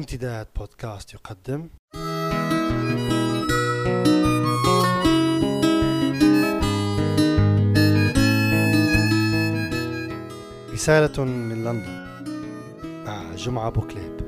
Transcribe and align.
امتداد 0.00 0.46
بودكاست 0.56 1.14
يقدم. 1.14 1.68
رسالة 10.72 11.24
من 11.24 11.64
لندن. 11.64 12.10
مع 13.06 13.34
جمعة 13.34 13.70
بوكليب 13.70 14.20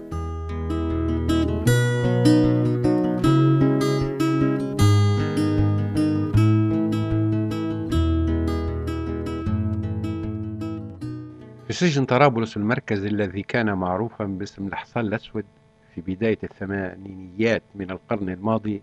في 11.66 11.72
سجن 11.72 12.04
طرابلس 12.04 12.56
المركزي 12.56 13.08
الذي 13.08 13.42
كان 13.42 13.74
معروفا 13.74 14.24
باسم 14.24 14.66
الحصان 14.66 15.06
الأسود. 15.06 15.44
في 15.94 16.00
بداية 16.00 16.38
الثمانينيات 16.44 17.62
من 17.74 17.90
القرن 17.90 18.28
الماضي 18.28 18.82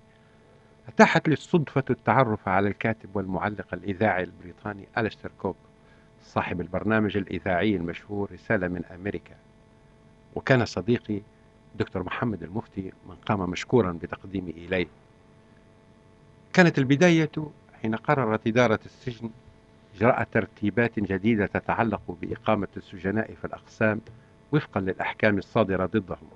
أتاحت 0.88 1.27
لي 1.27 1.34
الصدفة 1.34 1.84
التعرف 1.90 2.48
على 2.48 2.67
الكاتب 2.67 3.16
والمعلق 3.16 3.73
الإذاعي 3.73 4.23
البريطاني 4.23 4.88
أليستر 4.98 5.31
كوب 5.41 5.55
صاحب 6.23 6.62
البرنامج 6.62 7.17
الإذاعي 7.17 7.76
المشهور 7.76 8.31
رسالة 8.31 8.67
من 8.67 8.86
أمريكا. 8.86 9.36
وكان 10.36 10.66
صديقي 10.66 11.22
دكتور 11.76 12.03
محمد 12.03 12.44
المفتي 12.44 12.91
من 13.09 13.16
قام 13.16 13.50
مشكورا 13.50 13.91
بتقديمي 13.91 14.52
إليه. 14.52 14.88
كانت 16.53 16.78
البداية 16.78 17.31
حين 17.81 17.95
قررت 17.95 18.48
إدارة 18.48 18.80
السجن 18.86 19.30
إجراء 19.95 20.23
ترتيبات 20.23 21.00
جديدة 21.00 21.45
تتعلق 21.45 22.17
بإقامة 22.22 22.67
السجناء 22.78 23.34
في 23.34 23.45
الأقسام 23.45 24.02
وفقا 24.52 24.81
للأحكام 24.81 25.38
الصادرة 25.38 25.86
ضدهم. 25.86 26.28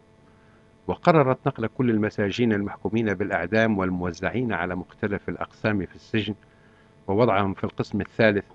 وقررت 0.87 1.47
نقل 1.47 1.67
كل 1.67 1.89
المساجين 1.89 2.53
المحكومين 2.53 3.13
بالإعدام 3.13 3.77
والموزعين 3.77 4.53
على 4.53 4.75
مختلف 4.75 5.29
الأقسام 5.29 5.85
في 5.85 5.95
السجن 5.95 6.35
ووضعهم 7.07 7.53
في 7.53 7.63
القسم 7.63 8.01
الثالث. 8.01 8.45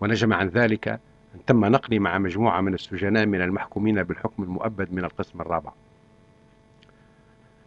ونجم 0.00 0.32
عن 0.32 0.48
ذلك 0.48 0.88
أن 1.34 1.44
تم 1.46 1.64
نقلي 1.64 1.98
مع 1.98 2.18
مجموعة 2.18 2.60
من 2.60 2.74
السجناء 2.74 3.26
من 3.26 3.42
المحكومين 3.42 4.02
بالحكم 4.02 4.42
المؤبد 4.42 4.92
من 4.92 5.04
القسم 5.04 5.40
الرابع. 5.40 5.72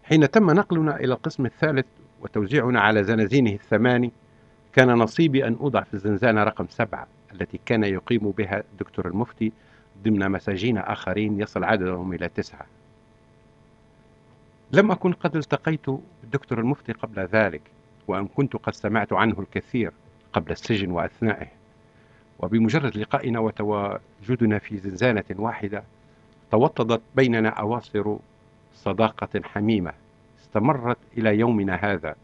حين 0.04 0.32
تم 0.32 0.52
نقلنا 0.52 0.96
إلى 0.96 1.14
القسم 1.14 1.46
الثالث 1.46 1.86
وتوزيعنا 2.22 2.82
على 2.82 3.04
زنازينه 3.04 3.52
الثماني 3.52 4.12
كان 4.74 4.88
نصيبي 4.88 5.48
أن 5.48 5.58
أوضع 5.62 5.84
في 5.84 5.94
الزنزانة 5.94 6.44
رقم 6.44 6.66
سبعة 6.70 7.08
التي 7.34 7.60
كان 7.66 7.84
يقيم 7.84 8.32
بها 8.32 8.64
الدكتور 8.72 9.08
المفتي 9.08 9.52
ضمن 10.04 10.32
مساجين 10.32 10.78
آخرين 10.78 11.42
يصل 11.42 11.64
عددهم 11.64 12.14
إلى 12.14 12.30
تسعة. 12.30 12.66
لم 14.74 14.92
أكن 14.92 15.14
قد 15.14 15.36
التقيت 15.36 15.90
بالدكتور 16.22 16.60
المفتي 16.60 16.92
قبل 16.92 17.20
ذلك 17.20 17.62
وأن 18.08 18.28
كنت 18.28 18.56
قد 18.56 18.74
سمعت 18.74 19.14
عنه 19.14 19.40
الكثير 19.40 19.92
قبل 20.34 20.52
السجن 20.52 20.92
وأثنائه. 20.92 21.48
وبمجرد 22.40 22.98
لقائنا 22.98 23.40
وتواجدنا 23.40 24.60
في 24.60 24.78
زنزانة 24.78 25.24
واحدة 25.36 25.84
توطدت 26.52 27.02
بيننا 27.16 27.50
أواصر 27.50 28.16
صداقة 28.76 29.42
حميمة 29.44 29.94
استمرت 30.42 30.98
إلى 31.18 31.40
يومنا 31.40 31.76
هذا. 31.76 32.16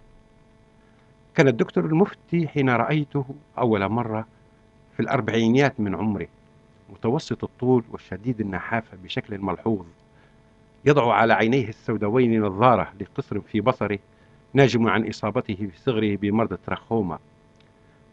كان 1.36 1.48
الدكتور 1.48 1.86
المفتي 1.86 2.48
حين 2.48 2.70
رأيته 2.70 3.26
أول 3.58 3.90
مرة 3.90 4.28
في 4.94 5.00
الأربعينيات 5.00 5.80
من 5.80 5.96
عمره 5.96 6.28
متوسط 6.90 7.44
الطول 7.44 7.84
والشديد 7.92 8.42
النحافة 8.42 8.98
بشكل 9.04 9.40
ملحوظ. 9.40 9.86
يضع 10.88 11.14
على 11.14 11.34
عينيه 11.34 11.70
السوداوين 11.70 12.42
نظارة 12.42 12.94
لقصر 13.02 13.42
في 13.42 13.62
بصره 13.62 14.00
ناجم 14.54 14.88
عن 14.88 15.08
إصابته 15.08 15.56
في 15.56 15.80
صغره 15.80 16.16
بمرض 16.16 16.54
التراخوما 16.54 17.20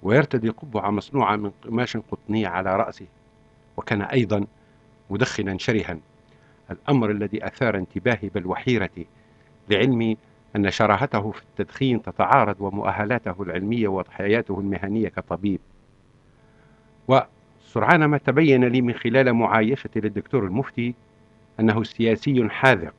ويرتدي 0.03 0.49
قبعة 0.49 0.91
مصنوعة 0.91 1.37
من 1.37 1.51
قماش 1.65 1.97
قطني 1.97 2.47
على 2.47 2.77
رأسه 2.77 3.07
وكان 3.77 4.03
أيضا 4.03 4.47
مدخنا 5.11 5.59
شرها. 5.59 5.99
الأمر 6.71 7.11
الذي 7.11 7.47
أثار 7.47 7.77
انتباهي 7.77 8.29
بل 8.35 8.47
وحيرتي 8.47 9.07
لعلمي 9.71 10.17
أن 10.57 10.71
شراهته 10.71 11.31
في 11.31 11.43
التدخين 11.43 12.03
تتعارض 12.03 12.57
ومؤهلاته 12.61 13.43
العلمية 13.43 13.89
وحياته 13.89 14.61
المهنية 14.61 15.09
كطبيب. 15.09 15.61
وسرعان 17.09 18.05
ما 18.05 18.19
تبين 18.19 18.65
لي 18.65 18.83
من 18.83 18.95
خلال 18.95 19.33
معايشتي 19.33 20.01
للدكتور 20.01 20.45
المفتي 20.45 20.95
أنه 21.61 21.83
سياسي 21.83 22.49
حاذق 22.49 22.95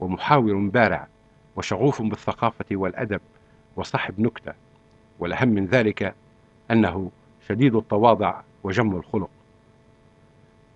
ومحاور 0.00 0.54
بارع 0.56 1.08
وشغوف 1.56 2.02
بالثقافة 2.02 2.64
والأدب 2.72 3.20
وصاحب 3.76 4.20
نكتة 4.20 4.52
والأهم 5.18 5.48
من 5.48 5.66
ذلك 5.66 6.14
أنه 6.70 7.10
شديد 7.48 7.74
التواضع 7.74 8.40
وجم 8.62 8.96
الخلق. 8.96 9.30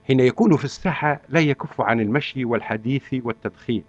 حين 0.07 0.21
يكون 0.21 0.57
في 0.57 0.65
الساحة 0.65 1.21
لا 1.29 1.41
يكف 1.41 1.81
عن 1.81 2.01
المشي 2.01 2.45
والحديث 2.45 3.15
والتدخين. 3.23 3.85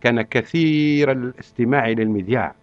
كان 0.00 0.22
كثير 0.22 1.12
الاستماع 1.12 1.88
للمذياع 1.88 2.54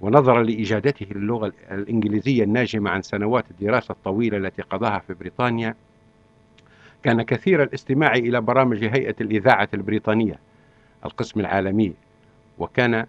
ونظرا 0.00 0.42
لإجادته 0.42 1.06
للغة 1.10 1.52
الإنجليزية 1.70 2.44
الناجمة 2.44 2.90
عن 2.90 3.02
سنوات 3.02 3.44
الدراسة 3.50 3.92
الطويلة 3.92 4.36
التي 4.38 4.62
قضاها 4.62 4.98
في 4.98 5.14
بريطانيا 5.14 5.74
كان 7.02 7.22
كثير 7.22 7.62
الاستماع 7.62 8.12
إلى 8.14 8.40
برامج 8.40 8.84
هيئة 8.84 9.14
الإذاعة 9.20 9.68
البريطانية 9.74 10.38
القسم 11.04 11.40
العالمي 11.40 11.92
وكان 12.58 13.06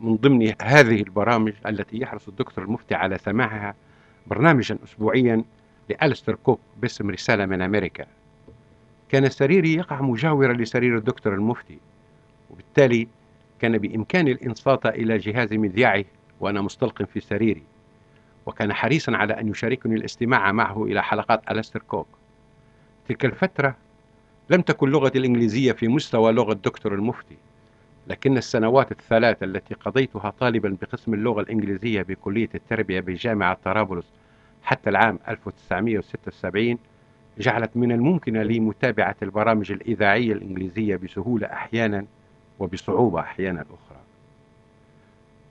من 0.00 0.16
ضمن 0.16 0.52
هذه 0.62 1.02
البرامج 1.02 1.52
التي 1.66 2.00
يحرص 2.00 2.28
الدكتور 2.28 2.64
المفتي 2.64 2.94
على 2.94 3.18
سماعها 3.18 3.74
برنامجا 4.26 4.78
أسبوعيا 4.84 5.44
لألستر 5.90 6.34
كوك 6.34 6.60
باسم 6.76 7.10
رسالة 7.10 7.46
من 7.46 7.62
أمريكا. 7.62 8.06
كان 9.08 9.28
سريري 9.28 9.74
يقع 9.74 10.00
مجاورا 10.00 10.52
لسرير 10.52 10.96
الدكتور 10.96 11.34
المفتي 11.34 11.78
وبالتالي 12.50 13.08
كان 13.60 13.78
بإمكاني 13.78 14.32
الإنصات 14.32 14.86
إلى 14.86 15.18
جهاز 15.18 15.52
مذياعه 15.52 16.04
وأنا 16.40 16.60
مستلق 16.60 17.02
في 17.02 17.20
سريري 17.20 17.62
وكان 18.46 18.72
حريصا 18.72 19.16
على 19.16 19.40
أن 19.40 19.48
يشاركني 19.48 19.94
الاستماع 19.94 20.52
معه 20.52 20.84
إلى 20.84 21.02
حلقات 21.02 21.50
ألستر 21.50 21.82
كوك 21.88 22.08
تلك 23.08 23.24
الفترة 23.24 23.76
لم 24.50 24.60
تكن 24.62 24.90
لغتي 24.90 25.18
الإنجليزية 25.18 25.72
في 25.72 25.88
مستوى 25.88 26.32
لغة 26.32 26.52
دكتور 26.52 26.94
المفتي 26.94 27.36
لكن 28.06 28.36
السنوات 28.36 28.92
الثلاث 28.92 29.42
التي 29.42 29.74
قضيتها 29.74 30.30
طالبا 30.30 30.76
بقسم 30.80 31.14
اللغة 31.14 31.40
الإنجليزية 31.40 32.02
بكلية 32.02 32.48
التربية 32.54 33.00
بجامعة 33.00 33.58
طرابلس 33.64 34.06
حتى 34.62 34.90
العام 34.90 35.18
1976 35.28 36.78
جعلت 37.38 37.70
من 37.76 37.92
الممكن 37.92 38.36
لي 38.36 38.60
متابعة 38.60 39.16
البرامج 39.22 39.72
الإذاعية 39.72 40.32
الإنجليزية 40.32 40.96
بسهولة 40.96 41.46
أحيانا 41.46 42.04
وبصعوبة 42.58 43.20
أحيانا 43.20 43.60
أخرى. 43.60 43.98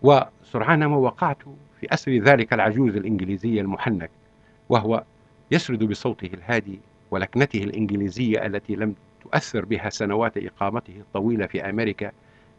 وسرعان 0.01 0.85
ما 0.85 0.95
وقعت 0.95 1.37
في 1.81 1.93
أسر 1.93 2.11
ذلك 2.17 2.53
العجوز 2.53 2.95
الإنجليزي 2.95 3.61
المحنك 3.61 4.09
وهو 4.69 5.03
يسرد 5.51 5.83
بصوته 5.83 6.29
الهادي 6.33 6.79
ولكنته 7.11 7.63
الإنجليزية 7.63 8.45
التي 8.45 8.75
لم 8.75 8.95
تؤثر 9.23 9.65
بها 9.65 9.89
سنوات 9.89 10.37
إقامته 10.37 10.93
الطويلة 10.99 11.45
في 11.45 11.69
أمريكا 11.69 12.11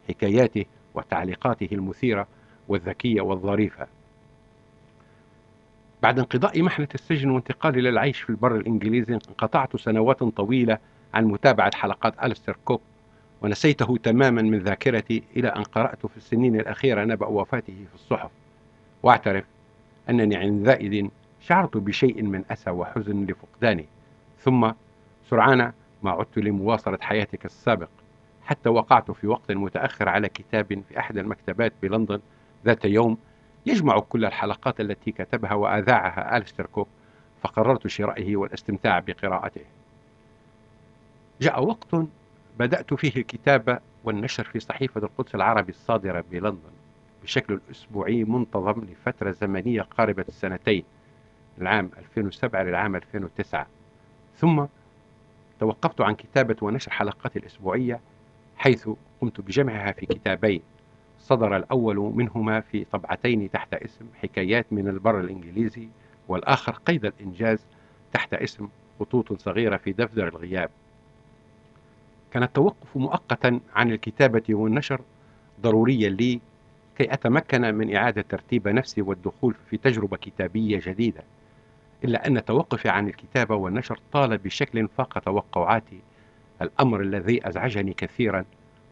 حكاياته 0.09 0.65
وتعليقاته 0.93 1.69
المثيرة 1.71 2.27
والذكية 2.67 3.21
والظريفة. 3.21 3.87
بعد 6.03 6.19
انقضاء 6.19 6.61
محنة 6.61 6.87
السجن 6.95 7.29
وانتقالي 7.29 7.81
للعيش 7.81 8.21
في 8.21 8.29
البر 8.29 8.55
الإنجليزي 8.55 9.13
انقطعت 9.13 9.75
سنوات 9.75 10.23
طويلة 10.23 10.77
عن 11.13 11.25
متابعة 11.25 11.75
حلقات 11.75 12.13
ألستر 12.23 12.57
كوك 12.65 12.81
ونسيته 13.41 13.97
تماما 14.03 14.41
من 14.41 14.59
ذاكرتي 14.59 15.23
إلى 15.37 15.47
أن 15.47 15.63
قرأت 15.63 16.05
في 16.05 16.17
السنين 16.17 16.59
الأخيرة 16.59 17.03
نبأ 17.03 17.27
وفاته 17.27 17.73
في 17.89 17.95
الصحف. 17.95 18.31
واعترف 19.03 19.45
أنني 20.09 20.35
عندئذ 20.35 21.07
شعرت 21.41 21.77
بشيء 21.77 22.23
من 22.23 22.43
أسى 22.51 22.69
وحزن 22.69 23.25
لفقدانه 23.25 23.83
ثم 24.47 24.71
سرعان 25.29 25.71
ما 26.03 26.11
عدت 26.11 26.37
لمواصلة 26.37 26.97
حياتك 27.01 27.45
السابق. 27.45 27.89
حتى 28.45 28.69
وقعت 28.69 29.11
في 29.11 29.27
وقت 29.27 29.51
متأخر 29.51 30.09
على 30.09 30.29
كتاب 30.29 30.83
في 30.89 30.99
أحد 30.99 31.17
المكتبات 31.17 31.73
بلندن 31.81 32.19
ذات 32.65 32.85
يوم 32.85 33.17
يجمع 33.65 33.99
كل 33.99 34.25
الحلقات 34.25 34.79
التي 34.81 35.11
كتبها 35.11 35.53
وأذاعها 35.53 36.37
ألستر 36.37 36.65
كوك 36.65 36.87
فقررت 37.41 37.87
شرائه 37.87 38.35
والاستمتاع 38.35 38.99
بقراءته. 38.99 39.61
جاء 41.41 41.63
وقت 41.63 41.95
بدأت 42.59 42.93
فيه 42.93 43.21
الكتابة 43.21 43.79
والنشر 44.03 44.43
في 44.43 44.59
صحيفة 44.59 45.01
القدس 45.03 45.35
العربي 45.35 45.69
الصادرة 45.69 46.23
بلندن 46.31 46.71
بشكل 47.23 47.59
أسبوعي 47.71 48.23
منتظم 48.23 48.81
لفترة 48.91 49.31
زمنية 49.31 49.81
قاربة 49.81 50.25
السنتين 50.27 50.83
العام 51.61 51.89
2007 51.97 52.63
للعام 52.63 52.95
2009 52.95 53.67
ثم 54.37 54.65
توقفت 55.59 56.01
عن 56.01 56.15
كتابة 56.15 56.55
ونشر 56.61 56.91
حلقاتي 56.91 57.39
الأسبوعية 57.39 57.99
حيث 58.57 58.89
قمت 59.21 59.41
بجمعها 59.41 59.91
في 59.91 60.05
كتابين. 60.05 60.61
صدر 61.19 61.57
الأول 61.57 61.95
منهما 62.15 62.59
في 62.59 62.85
طبعتين 62.85 63.51
تحت 63.51 63.73
اسم 63.73 64.05
حكايات 64.21 64.65
من 64.71 64.87
البر 64.87 65.19
الإنجليزي 65.19 65.87
والآخر 66.27 66.71
قيد 66.71 67.05
الإنجاز 67.05 67.65
تحت 68.13 68.33
اسم 68.33 68.67
خطوط 68.99 69.41
صغيرة 69.41 69.77
في 69.77 69.91
دفتر 69.91 70.27
الغياب. 70.27 70.69
كان 72.31 72.43
التوقف 72.43 72.97
مؤقتا 72.97 73.59
عن 73.75 73.91
الكتابة 73.91 74.43
والنشر 74.49 75.01
ضروريا 75.61 76.09
لي 76.09 76.39
كي 76.97 77.13
أتمكن 77.13 77.75
من 77.75 77.95
إعادة 77.95 78.21
ترتيب 78.21 78.67
نفسي 78.67 79.01
والدخول 79.01 79.55
في 79.69 79.77
تجربة 79.77 80.17
كتابية 80.17 80.81
جديدة. 80.83 81.23
إلا 82.03 82.27
أن 82.27 82.45
توقفي 82.45 82.89
عن 82.89 83.07
الكتابة 83.07 83.55
والنشر 83.55 83.99
طال 84.13 84.37
بشكل 84.37 84.87
فاق 84.97 85.19
توقعاتي. 85.19 85.99
الأمر 86.61 87.01
الذي 87.01 87.47
أزعجني 87.47 87.93
كثيرا 87.93 88.45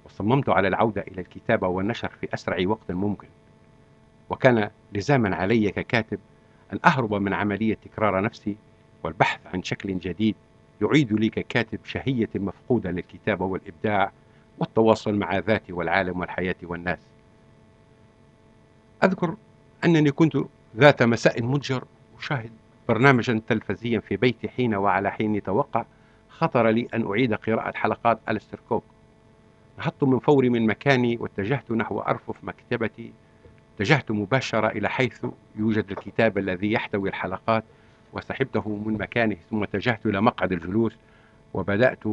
وصممت 0.06 0.50
على 0.50 0.68
العودة 0.68 1.02
إلى 1.02 1.22
الكتابة 1.22 1.68
والنشر 1.68 2.10
في 2.22 2.34
أسرع 2.34 2.58
وقت 2.68 2.92
ممكن. 2.92 3.28
وكان 4.30 4.70
لزاما 4.94 5.36
علي 5.36 5.72
ككاتب 5.72 6.20
أن 6.74 6.80
أهرب 6.86 7.14
من 7.14 7.34
عملية 7.34 7.78
تكرار 7.86 8.22
نفسي 8.22 8.56
والبحث 9.04 9.40
عن 9.54 9.64
شكل 9.64 10.00
جديد 10.00 10.36
يعيد 10.82 11.14
لي 11.14 11.30
ككاتب 11.30 11.80
شهية 11.86 12.30
مفقودة 12.36 12.92
للكتابة 12.92 13.46
والإبداع 13.46 14.12
والتواصل 14.60 15.16
مع 15.16 15.38
ذاتي 15.38 15.74
والعالم 15.74 16.20
والحياة 16.20 16.56
والناس. 16.64 17.00
أذكر 19.04 19.36
أنني 19.86 20.12
كنت 20.12 20.38
ذات 20.78 21.04
مساء 21.04 21.44
متجر 21.44 21.84
أشاهد 22.20 22.52
برنامجا 22.90 23.42
تلفزيا 23.48 24.00
في 24.00 24.18
بيتي 24.18 24.50
حين 24.50 24.76
وعلى 24.76 25.12
حين 25.12 25.44
توقع 25.44 25.86
خطر 26.30 26.68
لي 26.68 26.88
أن 26.94 27.08
أعيد 27.08 27.34
قراءة 27.34 27.78
حلقات 27.78 28.20
ألستر 28.30 28.60
كوك 28.70 28.84
نهضت 29.80 30.04
من 30.04 30.20
فوري 30.20 30.50
من 30.50 30.68
مكاني 30.68 31.18
واتجهت 31.18 31.72
نحو 31.72 32.00
أرفف 32.00 32.36
مكتبتي. 32.44 33.12
اتجهت 33.76 34.12
مباشرة 34.12 34.68
إلى 34.68 34.90
حيث 34.90 35.26
يوجد 35.56 35.92
الكتاب 35.92 36.38
الذي 36.38 36.72
يحتوي 36.72 37.10
الحلقات 37.10 37.64
وسحبته 38.14 38.82
من 38.86 38.94
مكانه 38.94 39.38
ثم 39.50 39.64
اتجهت 39.64 40.06
إلى 40.06 40.22
مقعد 40.22 40.52
الجلوس 40.52 40.96
وبدأت 41.54 42.04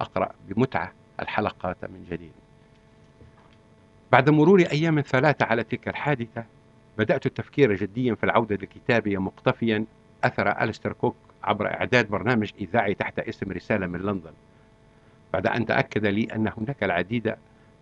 أقرأ 0.00 0.32
بمتعة 0.48 0.92
الحلقات 1.20 1.76
من 1.84 2.06
جديد. 2.10 2.32
بعد 4.12 4.30
مرور 4.30 4.60
أيام 4.60 5.00
ثلاثة 5.00 5.46
على 5.46 5.64
تلك 5.64 5.88
الحادثة 5.88 6.44
بدأت 6.98 7.26
التفكير 7.26 7.74
جديا 7.74 8.14
في 8.14 8.24
العودة 8.24 8.56
للكتابة 8.56 9.16
مقتفيا 9.16 9.84
أثر 10.24 10.62
ألستر 10.62 10.92
كوك 10.92 11.16
عبر 11.44 11.66
إعداد 11.66 12.08
برنامج 12.08 12.50
إذاعي 12.60 12.94
تحت 12.94 13.18
اسم 13.18 13.52
رسالة 13.52 13.86
من 13.86 14.00
لندن. 14.00 14.32
بعد 15.32 15.46
أن 15.46 15.66
تأكد 15.66 16.06
لي 16.06 16.24
أن 16.34 16.50
هناك 16.58 16.82
العديد 16.82 17.34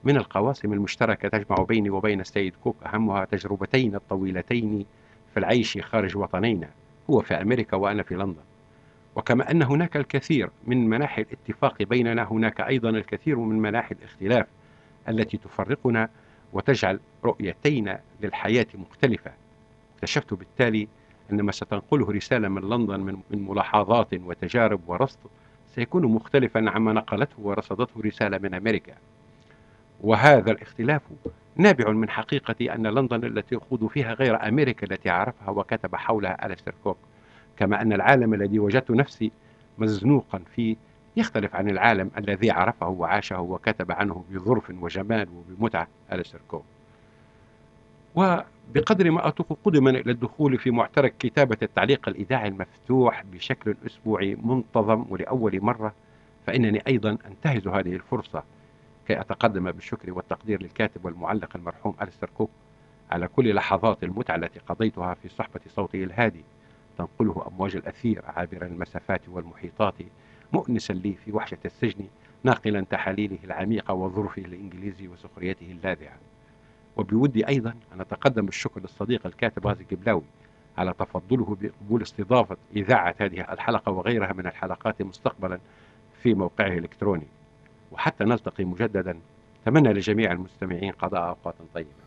من 0.05 0.17
القواسم 0.17 0.73
المشتركة 0.73 1.29
تجمع 1.29 1.57
بيني 1.69 1.91
وبين 1.91 2.21
السيد 2.21 2.55
كوك 2.65 2.77
أهمها 2.87 3.25
تجربتين 3.25 3.95
الطويلتين 3.95 4.87
في 5.35 5.41
العيش 5.41 5.79
خارج 5.79 6.17
وطنينا 6.17 6.69
هو 7.11 7.21
في 7.21 7.35
أمريكا 7.35 7.77
وأنا 7.77 8.03
في 8.03 8.15
لندن. 8.15 8.43
وكما 9.17 9.51
أن 9.51 9.63
هناك 9.63 9.97
الكثير 9.97 10.51
من 10.67 10.89
مناحي 10.89 11.23
الاتفاق 11.23 11.83
بيننا 11.83 12.23
هناك 12.23 12.61
أيضا 12.61 12.91
الكثير 12.91 13.39
من 13.39 13.59
مناحي 13.59 13.95
الاختلاف 13.95 14.47
التي 15.09 15.37
تفرقنا 15.37 16.09
وتجعل 16.53 17.01
رؤيتين 17.25 17.97
للحياة 18.21 18.67
مختلفة. 18.75 19.31
اكتشفت 19.97 20.35
بالتالي 20.35 20.89
أن 21.33 21.43
ما 21.43 21.53
ستنقله 21.53 22.13
رسالة 22.13 22.49
من 22.49 22.63
لندن 22.63 23.01
من 23.01 23.47
ملاحظات 23.49 24.15
وتجارب 24.15 24.81
ورصد 24.87 25.19
سيكون 25.75 26.07
مختلفا 26.07 26.71
عما 26.71 26.93
نقلته 26.93 27.37
ورصدته 27.43 28.01
رسالة 28.05 28.39
من 28.39 28.55
أمريكا. 28.55 28.95
وهذا 30.01 30.51
الاختلاف 30.51 31.03
نابع 31.57 31.91
من 31.91 32.11
حقيقة 32.11 32.75
أن 32.75 32.87
لندن 32.87 33.25
التي 33.25 33.57
أخوض 33.57 33.87
فيها 33.87 34.15
غير 34.15 34.49
أمريكا 34.49 34.87
التي 34.87 35.11
عرفها 35.11 35.51
وكتب 35.51 35.97
حولها 35.97 36.47
ألستر 36.47 36.75
كوك 36.85 36.97
كما 37.57 37.83
أن 37.83 37.93
العالم 37.93 38.35
الذي 38.35 38.59
وجدت 38.59 38.91
نفسي 38.91 39.33
مزنوقا 39.79 40.43
فيه 40.57 40.77
يختلف 41.17 41.57
عن 41.57 41.71
العالم 41.71 42.11
الذي 42.19 42.51
عرفه 42.51 42.89
وعاشه 42.89 43.41
وكتب 43.41 43.93
عنه 43.93 44.25
بظرف 44.31 44.71
وجمال 44.81 45.29
وبمتعة 45.29 45.89
ألستر 46.13 46.41
كوك. 46.49 46.65
وبقدر 48.15 49.11
ما 49.11 49.29
أتوق 49.29 49.59
قدما 49.65 49.91
إلى 49.91 50.11
الدخول 50.13 50.59
في 50.59 50.71
معترك 50.71 51.15
كتابة 51.19 51.57
التعليق 51.63 52.09
الإذاعي 52.09 52.49
المفتوح 52.49 53.25
بشكل 53.33 53.77
أسبوعي 53.87 54.37
منتظم 54.43 55.05
ولأول 55.09 55.61
مرة 55.61 55.95
فإنني 56.47 56.83
أيضا 56.87 57.19
أنتهز 57.27 57.69
هذه 57.69 57.93
الفرصة 57.95 58.43
كي 59.09 59.21
أتقدم 59.21 59.71
بالشكر 59.73 60.13
والتقدير 60.13 60.63
للكاتب 60.63 61.05
والمعلق 61.05 61.57
المرحوم 61.57 61.95
ألستر 62.03 62.31
كوك 62.39 62.51
على 63.11 63.29
كل 63.29 63.55
لحظات 63.55 64.05
المتعة 64.05 64.37
التي 64.37 64.61
قضيتها 64.61 65.15
في 65.15 65.29
صحبة 65.29 65.61
صوته 65.69 66.05
الهادي. 66.05 66.45
تنقله 66.99 67.47
أمواج 67.49 67.77
الأثير 67.77 68.23
عابر 68.27 68.67
المسافات 68.67 69.21
والمحيطات 69.29 69.95
مؤنسا 70.53 70.93
لي 70.93 71.15
في 71.25 71.33
وحشة 71.33 71.59
السجن 71.65 72.05
ناقلا 72.45 72.81
تحاليله 72.91 73.39
العميقة 73.45 73.95
وظروفه 73.95 74.43
الإنجليزي 74.43 75.09
وسخريته 75.09 75.71
اللاذعة. 75.71 76.17
وبودي 76.97 77.49
أيضا 77.49 77.75
أن 77.95 78.01
أتقدم 78.01 78.47
بالشكر 78.47 78.81
للصديق 78.81 79.27
الكاتب 79.27 79.67
غازي 79.67 79.83
الجبلاوي 79.83 80.23
على 80.79 80.95
تفضله 80.99 81.57
بقبول 81.61 82.03
استضافة 82.03 82.57
إذاعة 82.77 83.15
هذه 83.19 83.53
الحلقة 83.53 83.93
وغيرها 83.93 84.33
من 84.33 84.47
الحلقات 84.47 85.03
مستقبلا 85.03 85.59
في 86.23 86.35
موقعه 86.35 86.67
الإلكتروني. 86.67 87.27
وحتى 87.93 88.25
نلتقي 88.25 88.65
مجددا. 88.65 89.19
أتمنى 89.63 89.93
لجميع 89.93 90.33
المستمعين 90.33 90.93
قضاء 90.93 91.29
أوقات 91.29 91.55
طيبة. 91.75 92.04